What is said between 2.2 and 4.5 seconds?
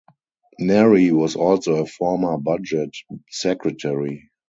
Budget Secretary.